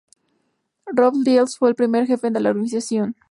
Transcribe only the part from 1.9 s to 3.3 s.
jefe de la organización.